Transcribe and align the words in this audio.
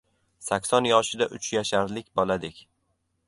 •Sakson 0.45 0.87
yoshida 0.91 1.27
uch 1.37 1.51
yasharlik 1.57 2.09
boladek. 2.21 2.65